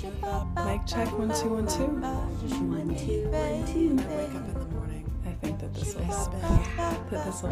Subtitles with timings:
[0.00, 1.84] Mic check one two one two.
[1.84, 3.98] One, two, one, two.
[4.00, 5.04] I wake up in the morning.
[5.26, 6.32] I think that this will help.
[7.10, 7.42] That this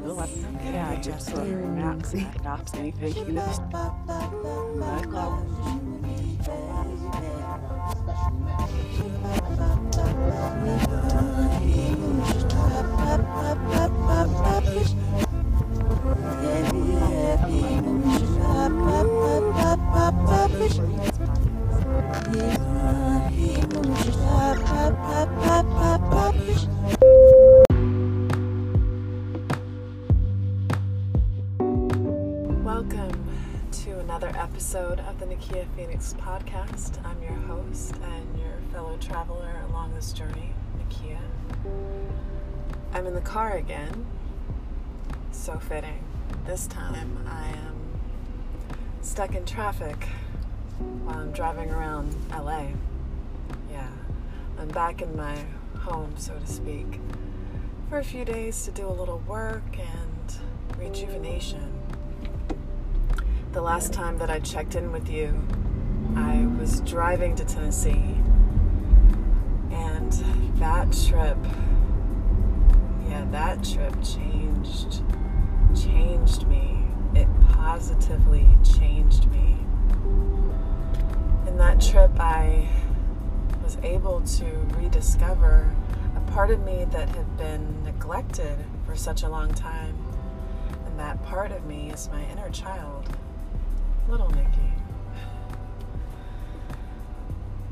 [0.00, 0.28] will.
[0.64, 1.36] Yeah, I just.
[1.36, 3.34] Maps anything.
[20.58, 21.15] Welcome
[34.56, 37.04] episode of the Nakia Phoenix podcast.
[37.04, 41.18] I'm your host and your fellow traveler along this journey, Nakia.
[42.94, 44.06] I'm in the car again.
[45.30, 46.02] So fitting.
[46.46, 47.76] This time I am
[49.02, 50.08] stuck in traffic
[51.04, 52.68] while I'm driving around LA.
[53.70, 53.90] Yeah,
[54.58, 55.36] I'm back in my
[55.80, 56.98] home, so to speak,
[57.90, 61.75] for a few days to do a little work and rejuvenation.
[63.56, 65.32] The last time that I checked in with you,
[66.14, 68.14] I was driving to Tennessee,
[69.70, 70.12] and
[70.58, 71.38] that trip,
[73.08, 75.00] yeah, that trip changed,
[75.74, 76.84] changed me.
[77.14, 78.46] It positively
[78.78, 79.56] changed me.
[81.46, 82.68] In that trip, I
[83.64, 84.44] was able to
[84.76, 85.74] rediscover
[86.14, 89.96] a part of me that had been neglected for such a long time.
[90.84, 93.08] And that part of me is my inner child,
[94.08, 94.72] little Nikki.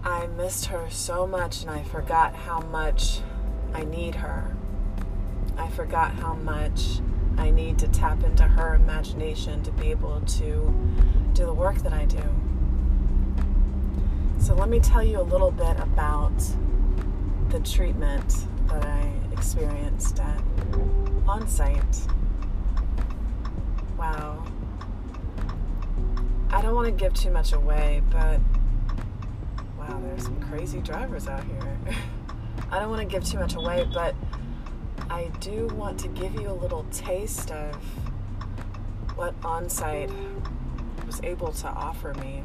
[0.03, 3.21] I missed her so much and I forgot how much
[3.73, 4.55] I need her.
[5.57, 7.01] I forgot how much
[7.39, 10.75] I need to tap into her imagination to be able to
[11.33, 12.23] do the work that I do.
[14.39, 16.39] So, let me tell you a little bit about
[17.49, 20.43] the treatment that I experienced at
[21.27, 22.13] Onsite.
[23.97, 24.45] Wow.
[26.55, 28.39] I don't want to give too much away, but
[29.77, 31.79] wow, there's some crazy drivers out here.
[32.71, 34.15] I don't want to give too much away, but
[35.11, 37.75] I do want to give you a little taste of
[39.17, 40.13] what Onsite
[41.05, 42.45] was able to offer me.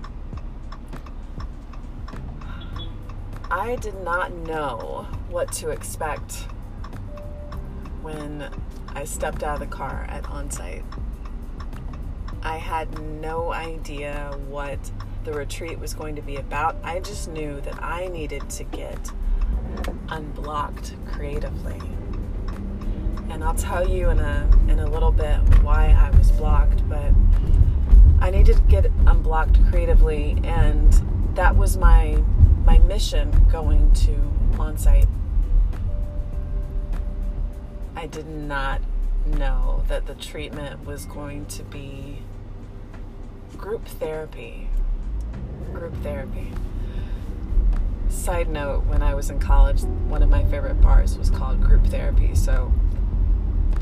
[3.52, 6.48] I did not know what to expect
[8.02, 8.50] when
[8.88, 10.84] I stepped out of the car at Onsite.
[12.42, 14.80] I had no idea what
[15.24, 16.78] the retreat was going to be about.
[16.84, 19.12] I just knew that I needed to get
[20.10, 21.80] unblocked creatively.
[23.30, 27.14] And I'll tell you in a in a little bit why I was blocked, but
[28.22, 30.92] I needed to get unblocked creatively and
[31.36, 32.24] that was my
[32.66, 34.12] my mission going to
[34.54, 35.08] Onsite.
[37.96, 38.82] I did not
[39.26, 42.20] know that the treatment was going to be
[43.70, 44.68] group therapy.
[45.74, 46.52] Group therapy.
[48.10, 51.86] Side note, when I was in college, one of my favorite bars was called group
[51.86, 52.74] therapy, so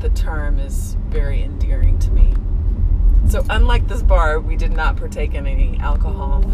[0.00, 2.34] the term is very endearing to me.
[3.30, 6.44] So, unlike this bar, we did not partake in any alcohol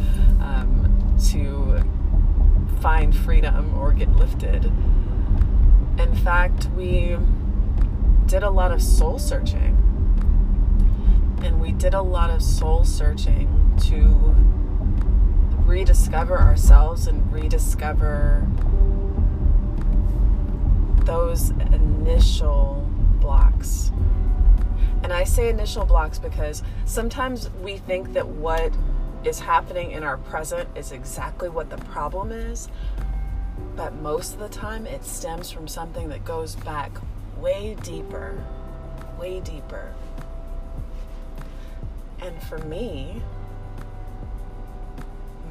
[0.41, 1.83] um, to
[2.81, 4.67] find freedom or get lifted.
[5.99, 7.17] In fact, we
[8.27, 9.84] did a lot of soul searching.
[11.45, 14.35] And we did a lot of soul searching to
[15.67, 18.47] rediscover ourselves and rediscover
[21.05, 22.91] those initial
[23.21, 23.93] blocks.
[25.03, 28.73] And I say initial blocks because sometimes we think that what
[29.23, 32.69] is happening in our present is exactly what the problem is,
[33.77, 36.91] but most of the time it stems from something that goes back
[37.39, 38.43] way deeper,
[39.19, 39.93] way deeper.
[42.25, 43.23] And for me,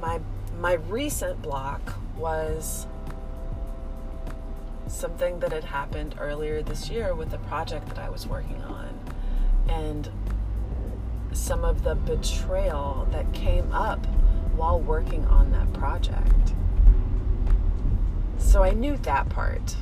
[0.02, 0.20] my
[0.60, 1.82] my recent block
[2.18, 2.88] was
[4.88, 9.00] something that had happened earlier this year with a project that I was working on
[9.70, 10.10] and
[11.32, 14.06] some of the betrayal that came up
[14.56, 16.54] while working on that project.
[18.38, 19.76] So I knew that part.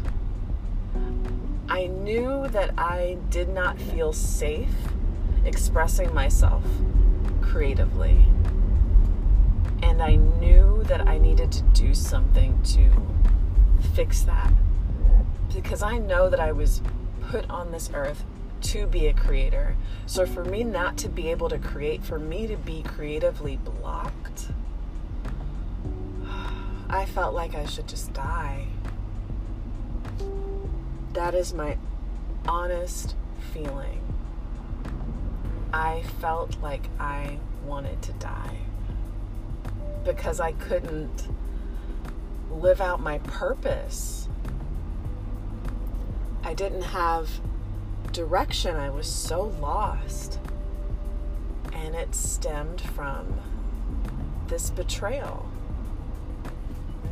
[1.70, 4.70] I knew that I did not feel safe
[5.46, 6.64] expressing myself
[7.42, 8.26] creatively.
[9.84, 12.90] And I knew that I needed to do something to
[13.94, 14.54] fix that.
[15.54, 16.82] Because I know that I was
[17.22, 18.24] put on this earth
[18.62, 19.76] to be a creator.
[20.06, 24.50] So for me not to be able to create, for me to be creatively blocked,
[26.90, 28.68] I felt like I should just die.
[31.14, 31.78] That is my
[32.48, 33.16] honest
[33.54, 34.01] feeling.
[35.74, 38.58] I felt like I wanted to die
[40.04, 41.28] because I couldn't
[42.52, 44.28] live out my purpose.
[46.44, 47.30] I didn't have
[48.12, 48.76] direction.
[48.76, 50.40] I was so lost.
[51.74, 53.40] And it stemmed from
[54.48, 55.50] this betrayal.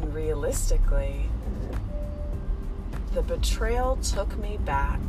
[0.01, 1.29] And realistically,
[3.13, 5.00] the betrayal took me back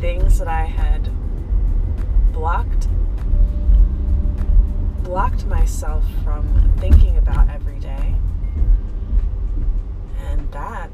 [0.00, 1.10] things that I had
[2.32, 2.88] blocked
[5.04, 8.14] blocked myself from thinking about every day.
[10.28, 10.90] And that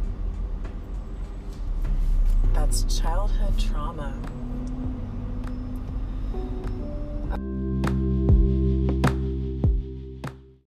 [2.53, 4.15] that's childhood trauma.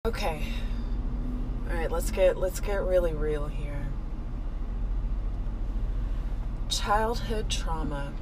[0.05, 0.43] Okay.
[1.69, 3.87] All right, let's get let's get really real here.
[6.69, 8.13] Childhood trauma.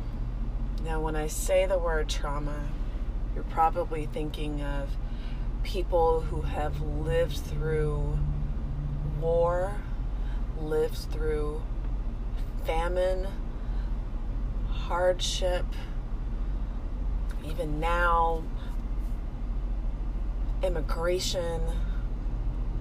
[0.84, 2.68] Now, when I say the word trauma,
[3.36, 4.90] you're probably thinking of
[5.64, 8.18] people who have lived through
[9.20, 9.76] war,
[10.60, 11.62] lived through
[12.66, 13.28] famine,
[14.70, 15.66] hardship,
[17.46, 18.44] even now,
[20.64, 21.62] immigration,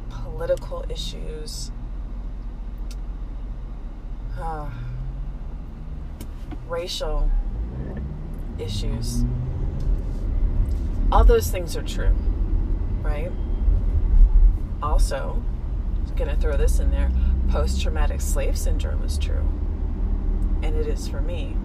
[0.09, 1.71] political issues,
[4.39, 4.71] uh,
[6.67, 7.31] racial
[8.61, 9.25] issues.
[11.11, 12.15] All those things are true,
[13.03, 13.33] right?
[14.83, 15.43] Also,
[16.17, 17.11] gonna throw this in there
[17.51, 19.45] post traumatic slave syndrome is true.
[20.63, 21.57] And it is for me.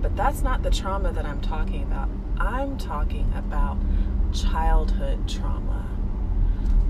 [0.00, 2.08] But that's not the trauma that I'm talking about.
[2.38, 3.76] I'm talking about
[4.32, 5.88] childhood trauma.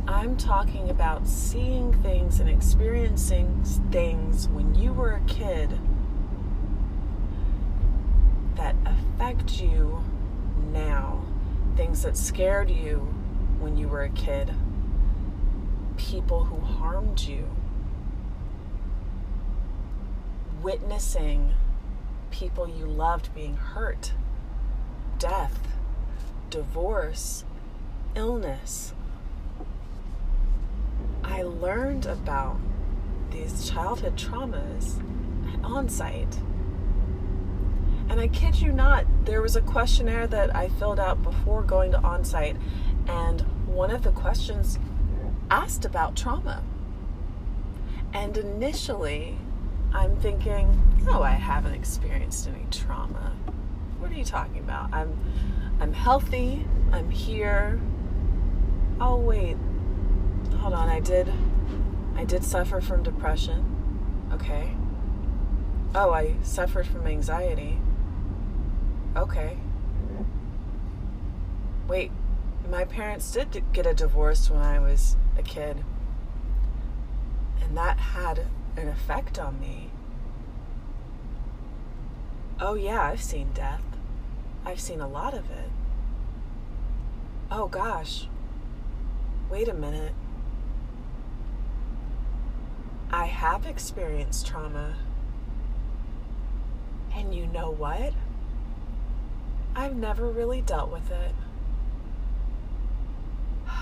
[0.07, 5.79] I'm talking about seeing things and experiencing things when you were a kid
[8.63, 10.05] that affect you
[10.73, 11.25] now.
[11.77, 12.99] Things that scared you
[13.59, 14.55] when you were a kid.
[15.97, 17.49] People who harmed you.
[20.63, 21.55] Witnessing
[22.31, 24.13] people you loved being hurt,
[25.19, 25.59] death,
[26.49, 27.45] divorce,
[28.15, 28.95] illness.
[31.25, 32.59] I learned about
[33.33, 34.99] these childhood traumas
[35.53, 36.52] at Onsite.
[38.13, 41.93] And I kid you not, there was a questionnaire that I filled out before going
[41.93, 42.59] to Onsite,
[43.09, 44.79] and one of the questions
[45.51, 46.63] asked about trauma.
[48.13, 49.39] And initially,
[49.95, 50.79] I'm thinking,
[51.09, 53.33] oh, I haven't experienced any trauma.
[53.99, 54.93] What are you talking about?
[54.93, 55.19] I'm
[55.81, 56.67] I'm healthy.
[56.93, 57.81] I'm here.
[59.01, 59.57] Oh wait.
[60.59, 60.91] Hold on.
[60.91, 61.33] I did
[62.15, 64.29] I did suffer from depression.
[64.35, 64.77] Okay.
[65.95, 67.79] Oh, I suffered from anxiety.
[69.17, 69.59] Okay.
[71.89, 72.11] Wait.
[72.71, 75.85] My parents did get a divorce when I was a kid.
[77.61, 79.91] And that had an effect on me.
[82.61, 83.83] Oh, yeah, I've seen death.
[84.65, 85.71] I've seen a lot of it.
[87.51, 88.29] Oh, gosh.
[89.51, 90.15] Wait a minute.
[93.11, 94.95] I have experienced trauma.
[97.15, 98.15] And you know what?
[99.75, 101.35] I've never really dealt with it.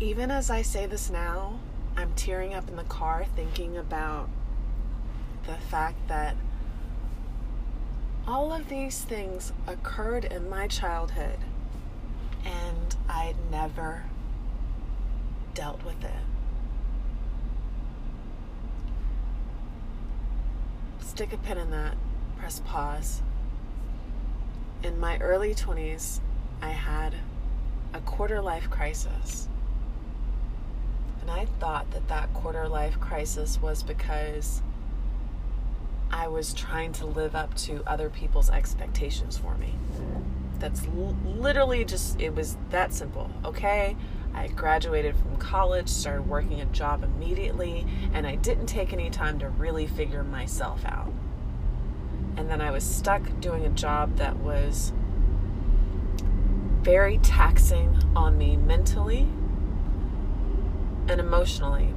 [0.00, 1.60] Even as I say this now,
[1.96, 4.28] I'm tearing up in the car thinking about
[5.46, 6.36] the fact that
[8.26, 11.38] all of these things occurred in my childhood
[12.44, 14.04] and I'd never
[15.54, 16.10] dealt with it.
[21.00, 21.96] Stick a pin in that,
[22.38, 23.22] press pause.
[24.82, 26.20] In my early 20s,
[26.62, 27.16] I had
[27.92, 29.48] a quarter life crisis.
[31.20, 34.62] And I thought that that quarter life crisis was because
[36.12, 39.74] I was trying to live up to other people's expectations for me.
[40.60, 43.96] That's l- literally just, it was that simple, okay?
[44.32, 49.40] I graduated from college, started working a job immediately, and I didn't take any time
[49.40, 51.12] to really figure myself out.
[52.38, 54.92] And then I was stuck doing a job that was
[56.82, 59.28] very taxing on me mentally
[61.08, 61.92] and emotionally.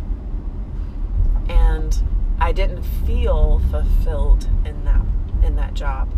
[1.48, 1.96] And
[2.40, 5.06] I didn't feel fulfilled in that
[5.44, 6.12] in that job.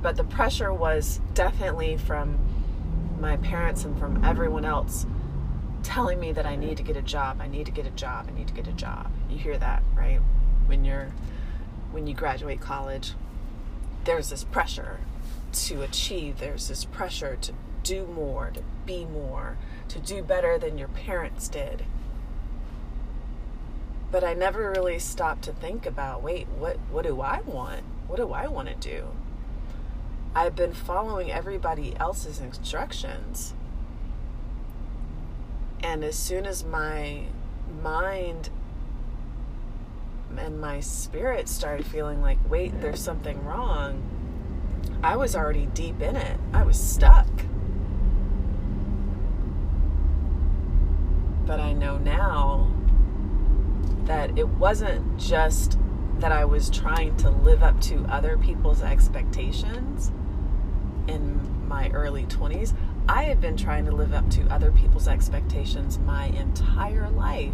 [0.00, 2.38] But the pressure was definitely from
[3.20, 5.04] my parents and from everyone else
[5.82, 8.28] telling me that I need to get a job, I need to get a job,
[8.28, 9.12] I need to get a job.
[9.28, 10.20] You hear that, right?
[10.64, 11.12] When you're
[11.90, 13.12] when you graduate college,
[14.04, 15.00] there's this pressure
[15.52, 19.56] to achieve, there's this pressure to do more, to be more,
[19.88, 21.84] to do better than your parents did.
[24.10, 27.82] But I never really stopped to think about, wait, what what do I want?
[28.06, 29.08] What do I want to do?
[30.34, 33.54] I've been following everybody else's instructions.
[35.82, 37.24] And as soon as my
[37.82, 38.50] mind
[40.38, 44.02] and my spirit started feeling like, wait, there's something wrong,
[45.02, 46.38] I was already deep in it.
[46.52, 47.28] I was stuck.
[51.44, 52.72] But I know now
[54.04, 55.78] that it wasn't just
[56.18, 60.12] that I was trying to live up to other people's expectations
[61.08, 62.74] in my early 20s.
[63.08, 67.50] I had been trying to live up to other people's expectations my entire life.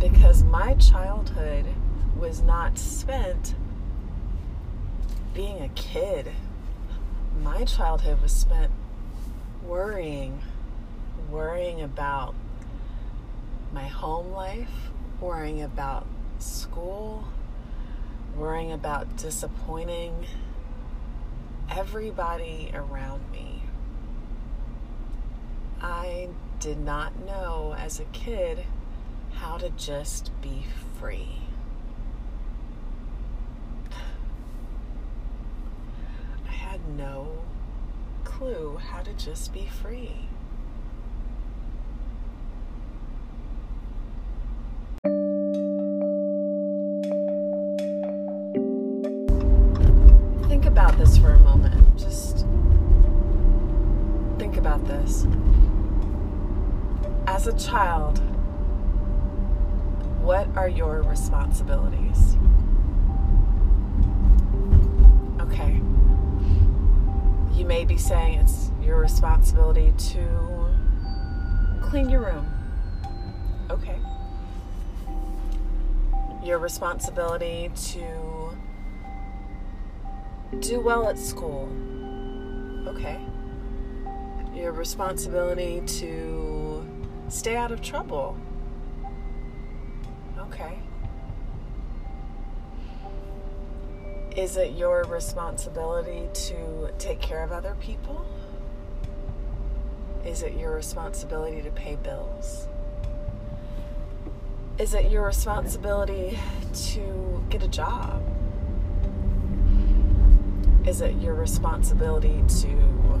[0.00, 1.66] Because my childhood
[2.18, 3.54] was not spent
[5.34, 6.32] being a kid.
[7.42, 8.72] My childhood was spent
[9.62, 10.40] worrying,
[11.30, 12.34] worrying about
[13.74, 14.90] my home life,
[15.20, 16.06] worrying about
[16.38, 17.28] school,
[18.34, 20.26] worrying about disappointing
[21.70, 23.64] everybody around me.
[25.82, 28.64] I did not know as a kid
[29.40, 30.66] how to just be
[30.98, 31.40] free.
[36.46, 37.38] I had no
[38.22, 40.28] clue how to just be free.
[50.48, 51.98] Think about this for a moment.
[51.98, 52.44] Just
[54.38, 55.26] think about this.
[57.26, 58.20] As a child,
[60.30, 62.36] what are your responsibilities?
[65.40, 65.82] Okay.
[67.52, 70.68] You may be saying it's your responsibility to
[71.82, 72.46] clean your room.
[73.70, 73.98] Okay.
[76.44, 78.56] Your responsibility to
[80.60, 81.68] do well at school.
[82.86, 83.18] Okay.
[84.54, 86.86] Your responsibility to
[87.26, 88.36] stay out of trouble.
[90.52, 90.78] Okay.
[94.36, 98.26] Is it your responsibility to take care of other people?
[100.24, 102.66] Is it your responsibility to pay bills?
[104.78, 106.38] Is it your responsibility
[106.72, 108.22] to get a job?
[110.86, 113.20] Is it your responsibility to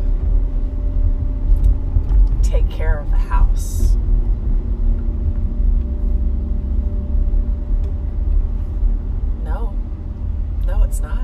[2.42, 3.96] take care of the house?
[9.44, 9.74] No,
[10.66, 11.22] no, it's not.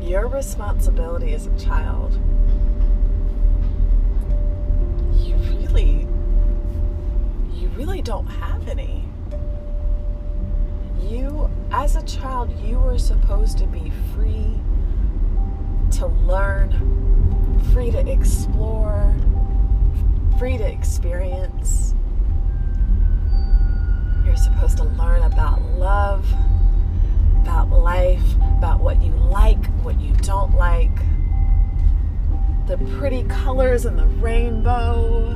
[0.00, 2.12] Your responsibility as a child,
[5.14, 6.06] you really,
[7.52, 9.04] you really don't have any.
[11.02, 14.60] You, as a child, you were supposed to be free
[15.98, 19.12] to learn, free to explore,
[20.38, 21.96] free to experience.
[24.38, 26.24] Supposed to learn about love,
[27.42, 30.96] about life, about what you like, what you don't like,
[32.66, 35.30] the pretty colors in the rainbow,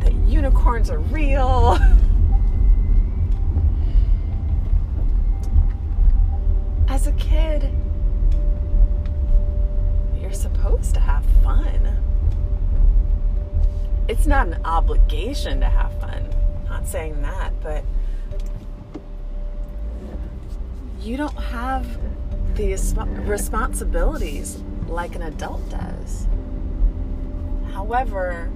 [0.00, 1.78] that unicorns are real.
[6.88, 7.70] As a kid,
[10.20, 12.07] you're supposed to have fun.
[14.08, 16.28] It's not an obligation to have fun.
[16.64, 17.84] Not saying that, but
[21.00, 21.86] you don't have
[22.56, 22.72] the
[23.26, 26.26] responsibilities like an adult does.
[27.72, 28.50] However,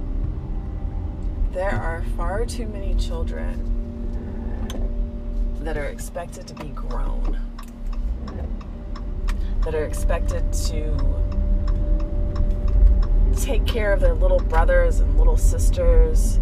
[1.52, 3.68] there are far too many children
[5.60, 7.38] that are expected to be grown,
[9.64, 10.96] that are expected to
[13.36, 16.40] take care of their little brothers and little sisters.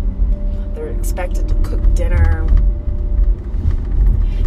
[0.75, 2.47] They're expected to cook dinner.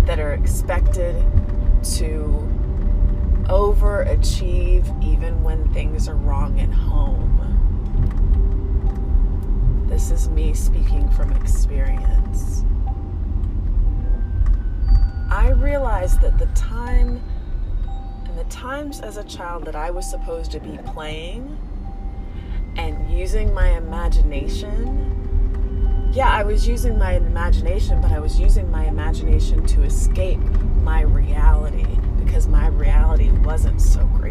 [0.05, 1.15] That are expected
[1.95, 2.49] to
[3.45, 7.39] overachieve even when things are wrong at home.
[9.87, 12.63] This is me speaking from experience.
[15.29, 17.21] I realized that the time
[18.25, 21.57] and the times as a child that I was supposed to be playing
[22.75, 25.11] and using my imagination,
[26.13, 30.39] yeah, I was using my imagination, but I was using my imagination to escape
[30.83, 31.85] my reality
[32.23, 34.22] because my reality wasn't so great.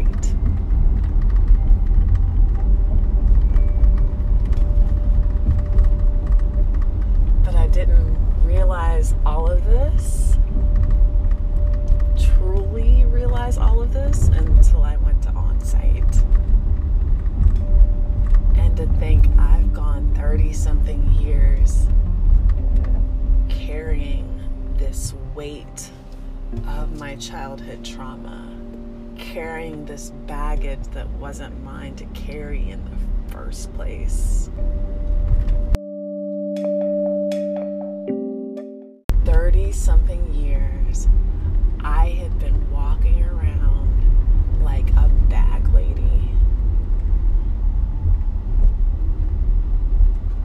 [26.67, 28.47] Of my childhood trauma,
[29.17, 34.49] carrying this baggage that wasn't mine to carry in the first place.
[39.25, 41.07] 30 something years,
[41.83, 46.29] I had been walking around like a bag lady.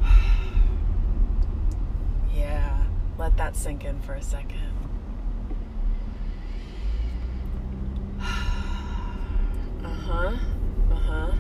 [2.35, 2.85] yeah,
[3.19, 4.55] let that sink in for a second.
[8.21, 8.25] Uh
[9.85, 10.37] huh.
[10.91, 11.33] Uh huh.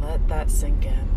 [0.00, 1.08] Let that sink in.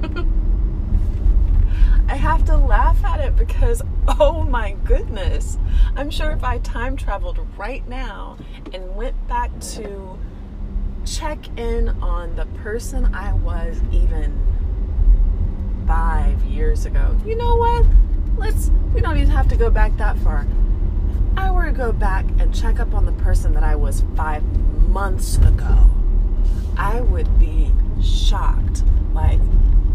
[2.08, 3.82] I have to laugh at it because,
[4.20, 5.58] oh my goodness,
[5.96, 8.38] I'm sure if I time traveled right now
[8.72, 10.16] and went back to
[11.04, 14.38] check in on the person I was even
[15.84, 17.84] five years ago, you know what?
[18.36, 20.46] Let's, we don't even have to go back that far.
[21.32, 24.04] If I were to go back and check up on the person that I was
[24.14, 24.44] five
[24.90, 25.88] months ago,
[26.76, 28.82] I would be shocked.
[29.12, 29.40] Like,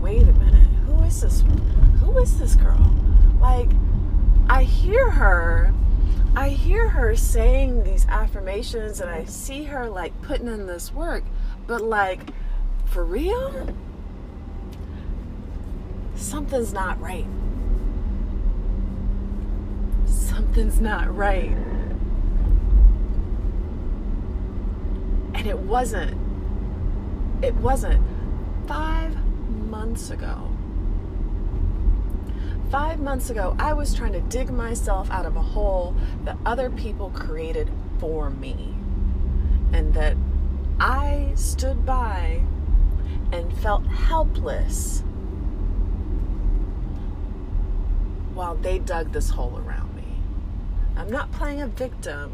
[0.01, 1.43] wait a minute, who is this?
[1.99, 2.95] Who is this girl?
[3.41, 3.69] Like,
[4.49, 5.73] I hear her,
[6.35, 11.23] I hear her saying these affirmations and I see her like putting in this work,
[11.67, 12.21] but like,
[12.85, 13.67] for real?
[16.15, 17.25] Something's not right.
[20.05, 21.55] Something's not right.
[25.45, 26.17] And it wasn't.
[27.43, 28.03] It wasn't.
[28.67, 29.15] Five
[29.69, 30.49] months ago.
[32.71, 36.71] Five months ago, I was trying to dig myself out of a hole that other
[36.71, 38.73] people created for me.
[39.71, 40.17] And that
[40.79, 42.41] I stood by
[43.31, 45.03] and felt helpless
[48.33, 50.17] while they dug this hole around me.
[50.97, 52.33] I'm not playing a victim.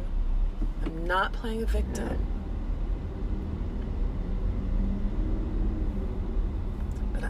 [0.85, 2.30] I'm not playing a victim.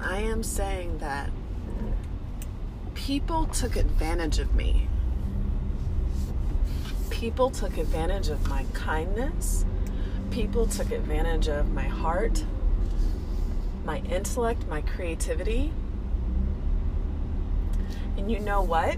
[0.01, 1.29] But I am saying that
[2.95, 4.87] people took advantage of me.
[7.09, 9.63] People took advantage of my kindness.
[10.31, 12.43] People took advantage of my heart,
[13.85, 15.71] my intellect, my creativity.
[18.17, 18.97] And you know what?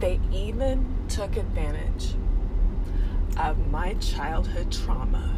[0.00, 2.14] They even took advantage
[3.36, 5.36] of my childhood trauma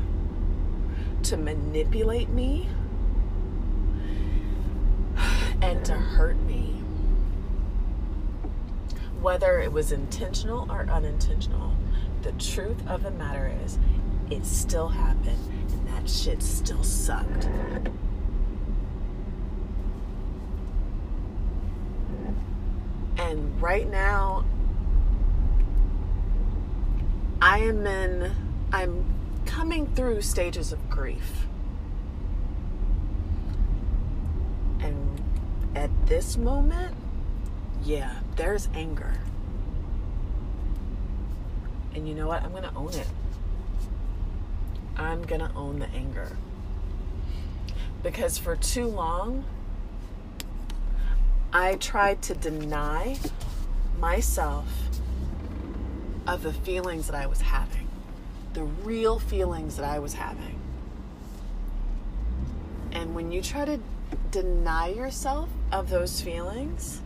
[1.24, 2.68] to manipulate me
[5.62, 6.82] and to hurt me.
[9.20, 11.72] Whether it was intentional or unintentional,
[12.22, 13.78] the truth of the matter is,
[14.30, 15.38] it still happened
[15.72, 17.48] and that shit still sucked.
[23.18, 24.44] And right now,
[27.40, 28.32] I am in,
[28.72, 29.04] I'm
[29.46, 31.46] coming through stages of grief.
[34.80, 35.22] And
[35.74, 36.94] at this moment,
[37.84, 39.14] yeah, there's anger.
[41.94, 42.42] And you know what?
[42.42, 43.08] I'm going to own it.
[44.96, 46.36] I'm going to own the anger.
[48.02, 49.44] Because for too long,
[51.52, 53.18] I tried to deny
[53.98, 54.68] myself
[56.26, 57.88] of the feelings that I was having,
[58.52, 60.60] the real feelings that I was having.
[62.92, 63.80] And when you try to
[64.30, 67.00] deny yourself of those feelings,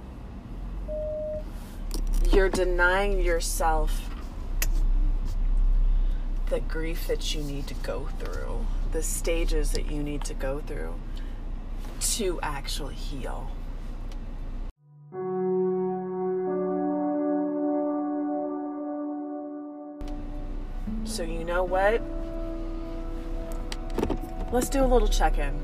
[2.33, 4.11] you're denying yourself
[6.49, 10.61] the grief that you need to go through, the stages that you need to go
[10.61, 10.95] through
[12.01, 13.51] to actually heal.
[21.05, 22.03] So, you know what?
[24.53, 25.61] Let's do a little check in.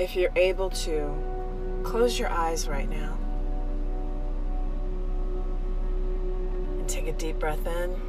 [0.00, 1.14] If you're able to,
[1.82, 3.18] close your eyes right now.
[6.78, 8.00] And take a deep breath in.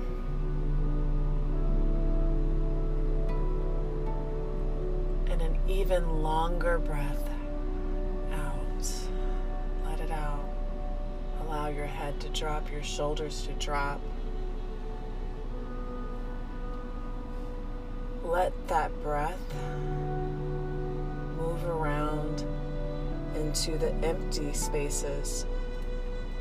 [5.29, 7.29] And an even longer breath
[8.31, 8.87] out.
[9.83, 10.45] Let it out.
[11.41, 13.99] Allow your head to drop, your shoulders to drop.
[18.23, 19.37] Let that breath
[21.51, 22.45] move around
[23.35, 25.45] into the empty spaces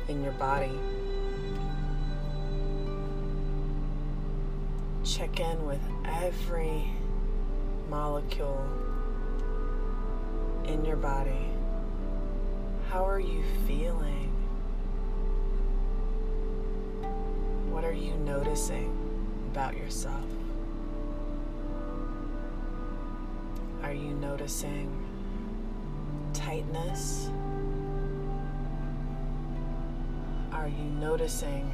[0.07, 0.71] in your body.
[5.03, 6.85] Check in with every
[7.89, 8.65] molecule
[10.65, 11.47] in your body.
[12.89, 14.29] How are you feeling?
[17.69, 18.95] What are you noticing
[19.51, 20.25] about yourself?
[23.83, 25.00] Are you noticing
[26.61, 27.29] tightness?
[30.51, 31.71] Are you noticing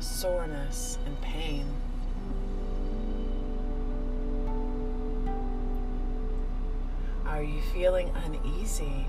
[0.00, 1.66] soreness and pain?
[7.26, 9.06] Are you feeling uneasy?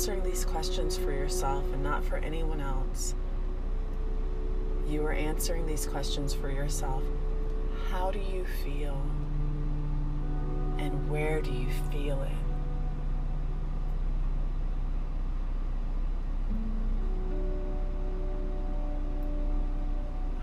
[0.00, 3.14] Answering these questions for yourself and not for anyone else.
[4.88, 7.02] You are answering these questions for yourself.
[7.90, 8.98] How do you feel?
[10.78, 12.30] And where do you feel it?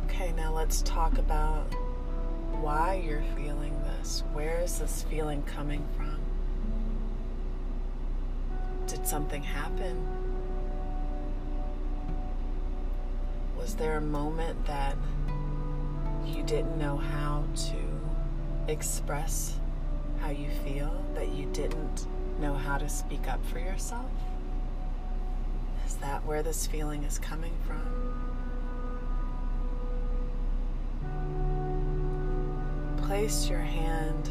[0.05, 1.65] Okay, now let's talk about
[2.61, 4.21] why you're feeling this.
[4.33, 6.26] Where is this feeling coming from?
[9.07, 10.05] Something happen?
[13.57, 14.97] Was there a moment that
[16.25, 19.61] you didn't know how to express
[20.19, 22.05] how you feel, that you didn't
[22.41, 24.11] know how to speak up for yourself?
[25.85, 27.87] Is that where this feeling is coming from?
[33.07, 34.29] Place your hand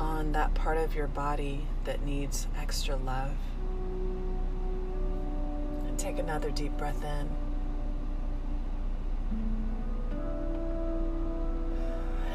[0.00, 3.32] on that part of your body that needs extra love.
[5.86, 7.30] And take another deep breath in.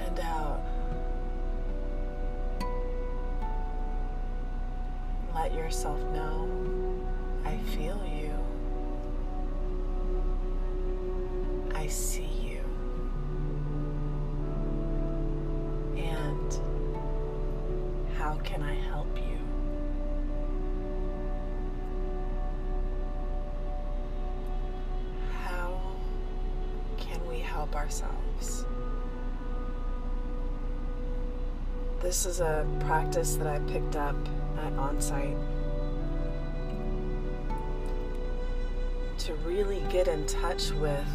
[0.05, 0.61] And out.
[5.35, 6.49] Let yourself know
[7.45, 8.33] I feel you.
[11.73, 12.28] I see
[18.43, 19.38] can I help you?
[25.43, 25.80] How
[26.97, 28.65] can we help ourselves?
[32.02, 34.15] This is a practice that I picked up
[34.63, 35.38] at Onsite
[39.19, 41.06] to really get in touch with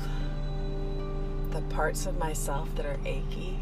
[1.51, 3.59] the parts of myself that are achy,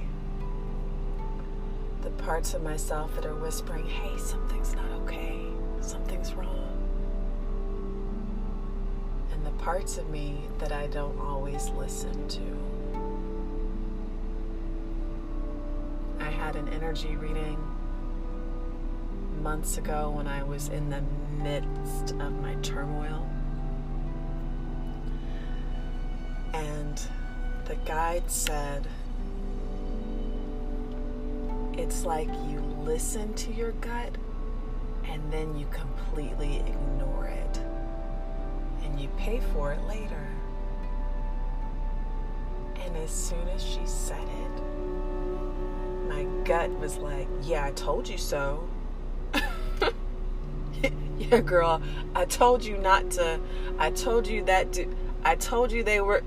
[2.02, 5.40] the parts of myself that are whispering, hey, something's not okay,
[5.80, 6.88] something's wrong,
[9.32, 12.40] and the parts of me that I don't always listen to.
[16.20, 17.58] I had an energy reading
[19.40, 21.02] months ago when I was in the
[21.42, 23.28] midst of my turmoil.
[26.54, 27.00] And
[27.64, 28.86] the guide said,
[31.74, 34.16] it's like you listen to your gut
[35.04, 37.60] and then you completely ignore it.
[38.84, 40.26] And you pay for it later.
[42.80, 44.62] And as soon as she said it,
[46.08, 48.68] my gut was like, Yeah, I told you so.
[51.18, 51.80] yeah, girl,
[52.14, 53.40] I told you not to.
[53.78, 54.78] I told you that.
[55.24, 56.22] I told you they were.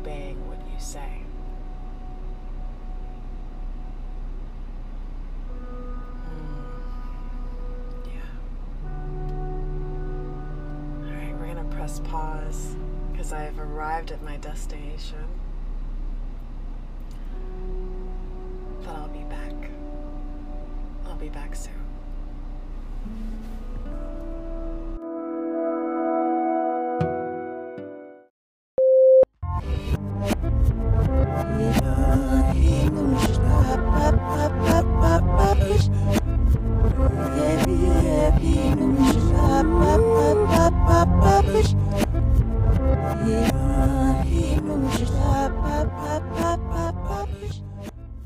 [0.00, 1.22] obeying what you say.
[6.30, 6.68] Mm.
[8.06, 8.32] Yeah.
[11.06, 12.76] Alright, we're going to press pause
[13.10, 15.26] because I have arrived at my destination.
[18.84, 19.70] But I'll be back.
[21.06, 21.72] I'll be back soon.